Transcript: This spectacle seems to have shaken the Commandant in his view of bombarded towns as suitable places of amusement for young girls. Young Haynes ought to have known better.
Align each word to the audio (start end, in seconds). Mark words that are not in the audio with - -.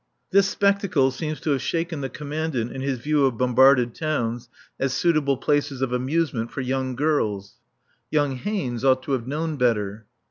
This 0.31 0.47
spectacle 0.49 1.11
seems 1.11 1.39
to 1.41 1.51
have 1.51 1.61
shaken 1.61 2.01
the 2.01 2.09
Commandant 2.09 2.71
in 2.71 2.81
his 2.81 2.97
view 2.97 3.23
of 3.27 3.37
bombarded 3.37 3.93
towns 3.93 4.49
as 4.79 4.93
suitable 4.93 5.37
places 5.37 5.83
of 5.83 5.93
amusement 5.93 6.49
for 6.49 6.61
young 6.61 6.95
girls. 6.95 7.59
Young 8.09 8.37
Haynes 8.37 8.83
ought 8.83 9.03
to 9.03 9.11
have 9.11 9.27
known 9.27 9.57
better. 9.57 10.07